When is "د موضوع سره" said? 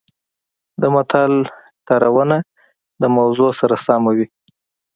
3.01-3.75